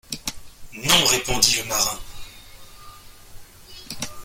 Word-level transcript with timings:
Non, 0.73 1.05
répondit 1.11 1.57
le 1.61 1.65
marin. 1.65 1.99